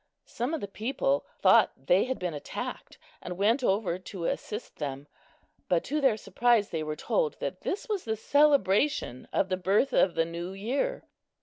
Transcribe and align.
Some 0.25 0.55
of 0.55 0.61
the 0.61 0.67
people 0.67 1.27
thought 1.37 1.85
they 1.85 2.05
had 2.05 2.17
been 2.17 2.33
attacked, 2.33 2.97
and 3.21 3.37
went 3.37 3.63
over 3.63 3.99
to 3.99 4.25
assist 4.25 4.77
them, 4.77 5.07
but 5.69 5.83
to 5.83 6.01
their 6.01 6.17
surprise 6.17 6.71
they 6.71 6.81
were 6.81 6.95
told 6.95 7.39
that 7.39 7.61
this 7.61 7.87
was 7.87 8.03
the 8.05 8.17
celebration 8.17 9.27
of 9.31 9.49
the 9.49 9.57
birth 9.57 9.93
of 9.93 10.15
the 10.15 10.25
new 10.25 10.53
year! 10.53 11.03